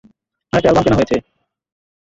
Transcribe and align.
আরেকটা 0.53 0.67
অ্যালবাম 0.67 0.83
কেনা 0.85 0.97
হয়েছে! 0.99 1.15